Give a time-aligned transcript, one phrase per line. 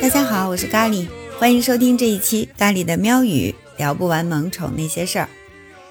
[0.00, 1.06] 大家好，我是咖喱，
[1.38, 5.28] 欢迎收听这一期咖喱的喵语，聊不完萌宠那些事儿。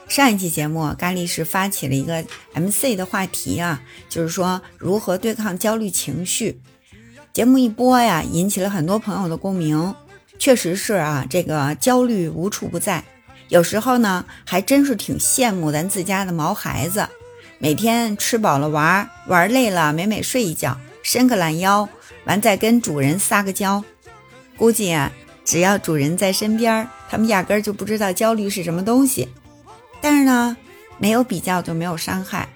[0.08, 2.26] 上一期节目，咖喱是发起了一个
[2.56, 3.80] MC 的话题啊，
[4.10, 6.60] 就是说如何对抗焦虑情绪。
[7.32, 9.94] 节目一播呀，引起了很多朋友的共鸣。
[10.40, 13.04] 确实是啊，这个焦虑无处不在。
[13.50, 17.08] 有时候呢，还真是挺羡慕咱自家的毛孩子，
[17.64, 21.88] 每天吃饱了玩，玩累了美美睡一觉，伸个懒腰，
[22.26, 23.82] 完再跟主人撒个娇。
[24.58, 25.10] 估计啊，
[25.46, 29.30] 只要主人在身边，他们压根儿就不知道焦虑是什么东西。
[30.02, 30.58] 但是呢，
[30.98, 32.50] 没有比较就没有伤害。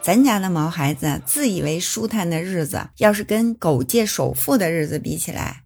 [0.00, 5.64] 咱家的毛孩子自以为舒坦的日子，要是跟狗界首富的日子比起来，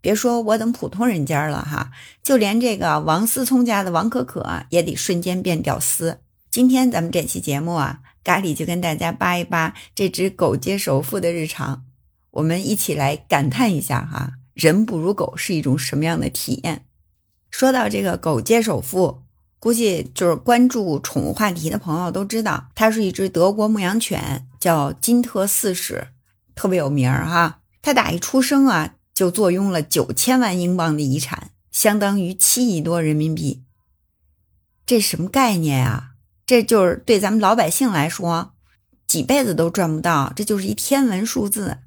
[0.00, 6.18] 别说我等普通人家了哈，就连这个王思聪家的王可可也得瞬间变屌丝。
[6.54, 11.84] 今天咱们这期节目啊，咖喱就跟大家扒一扒这只狗界首富的日常，
[12.30, 16.86] 我们一起来感叹一下哈，人不如狗是一种什么样的体验？
[17.50, 19.24] 说到这个狗界首富。
[19.58, 26.06] 估计就是关注宠物话题的朋友都知道，它是一只德国牧羊犬，叫金特四世，
[26.54, 27.62] 特别有名儿哈。
[27.82, 33.64] 它打一出生啊，就坐拥了九千万英镑的遗产，相当于七亿多人民币。
[34.86, 36.12] 这什么概念啊？
[36.46, 38.52] 这就是对咱们老百姓来说，
[39.06, 41.78] 几辈子都赚不到，这就是一天文数字。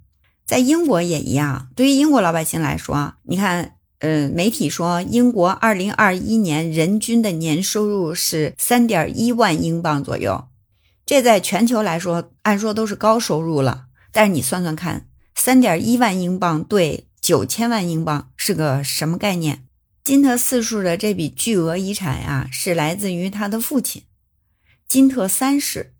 [0.45, 3.73] 在英国也一样，对于英国老百姓来说，你看。
[3.99, 10.49] 呃，媒体说，英国二零二一年人均的年收入是三点一万英镑左右，
[11.03, 13.85] 这在全球来说，按说都是高收入了。
[14.11, 19.65] 但是你算算看，三点一万英镑对九千万英镑是个什么概念？
[20.03, 24.03] 金特四世的这笔巨额遗产呀，是来自于他的父亲
[24.87, 25.93] 金特三世。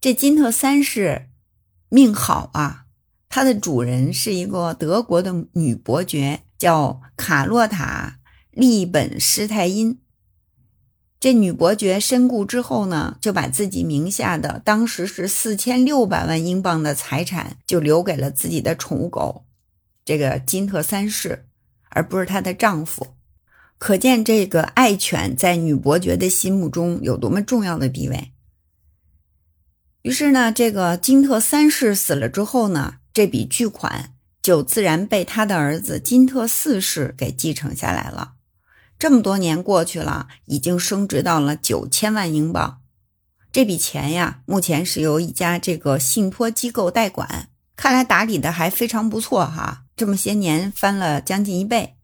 [0.00, 1.28] 这金特三世
[1.88, 2.86] 命好啊，
[3.28, 6.42] 他的主人是一个德国的女伯爵。
[6.62, 8.18] 叫卡洛塔·
[8.52, 9.98] 利本施泰因。
[11.18, 19.44] 这女伯爵身故之后呢，就把自己名下的当时是四千六百万英镑的财产，就留给了自己的宠物狗，
[20.04, 21.46] 这个金特三世，
[21.88, 23.16] 而不是她的丈夫。
[23.82, 28.30] 可见这个爱犬在女伯爵的心目中有多么重要的地位。
[30.02, 34.14] 于是呢，这个金特三世死了之后呢，这笔巨款。
[34.40, 38.34] 就自然被他的儿子金特四世给继承下来了。
[39.00, 42.82] 这么多年过去了，已经升值到了九千万英镑。
[43.50, 49.86] 这笔钱呀，目前是由一家这个信托机构代管，看来打理的还非常不错哈。
[49.96, 51.96] 这么些年翻了将近一倍，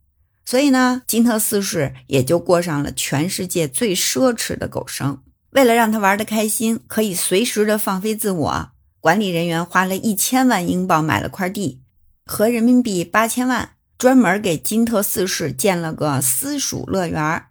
[0.48, 5.22] 所以呢，金特四世也就过上了全世界最奢侈的狗生。
[5.50, 11.82] 为了让他玩得开心，可以随时的放飞自我，管理人员花了一千万英镑买了块地。
[12.24, 17.44] 合人民币八千万，专门给金特四世建了个私属乐园，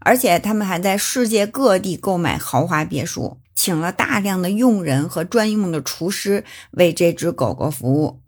[0.00, 8.20] 而且他们还在世界各地购买豪华别墅，请了大量的佣人和专用的厨师为这只狗狗服务。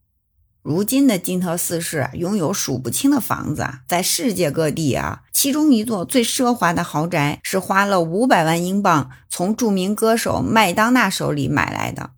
[0.66, 12.10] 如今的金特四世拥有数不清的房子，在世界各地啊，其中一座最奢华的豪宅是花了五百万英镑从著名歌手麦当娜手里买来的。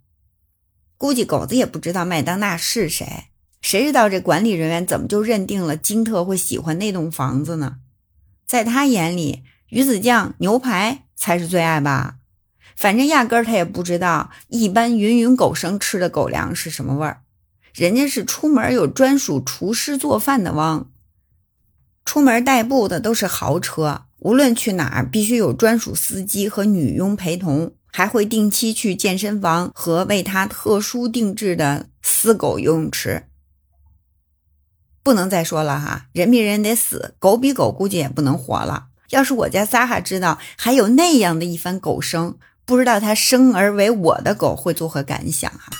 [0.96, 3.24] 估计狗子也不知道麦当娜是谁，
[3.60, 7.76] 谁知道这管理人员怎么就认定了金特会喜欢那栋房子呢？
[8.46, 12.14] 在他眼里，鱼子酱、牛排才是最爱吧？
[12.74, 17.20] 反正压根儿他也不知道一般芸芸狗生吃的狗粮是什么味儿。
[17.78, 20.90] 人家是出门有专属厨师做饭的汪，
[22.04, 27.72] 出门代步的都是豪车，无论去哪儿必须有专属司机和女佣陪同。
[27.90, 33.24] 还会定期去健身房和为他特殊定制的私狗游泳池。
[35.02, 38.88] 不能再说了哈，人比人得死，狗比狗估计也不能活了。
[39.08, 45.70] 要是我家萨哈知道还有那样的一番狗生，不知道他生而为我的狗会作何感想哈？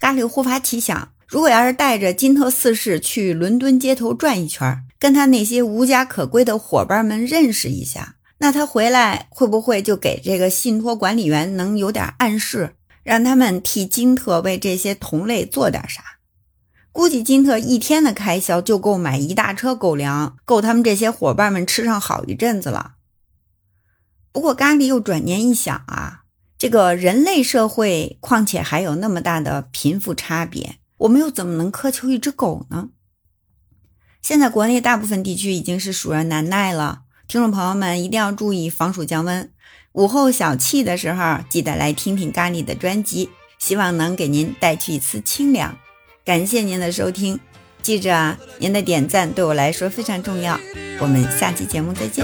[0.00, 8.16] 咖喱忽发奇想，如果要是带着金特四世去伦敦街头转一圈，跟他那些无家可归的伙伴们认识一下。
[8.38, 16.02] 那他回来会不会就给这个信托管理员能有点暗示，让他们替金特为这些同类做点啥？
[16.90, 22.94] 估计金特一天的开销就够买一大车狗粮，够他们这些伙伴们吃上好一阵子了。
[24.32, 26.19] 不过咖喱又转念一想啊，
[26.60, 32.90] 这个人类社会，况且还有那么大的贫富差别，我们又怎么能苛求一只狗呢？
[34.20, 37.04] 现在国内大部分地区已经是暑热难耐了。
[37.26, 39.50] 听众朋友们一定要注意防暑降温。
[39.92, 45.78] 午后小憩的时候，记得来听听咖喱的专辑，希望能给您带去一丝清凉。
[46.26, 47.40] 感谢您的收听，
[47.80, 50.60] 记着啊，您的点赞对我来说非常重要。
[50.98, 52.22] 我们下期节目再见。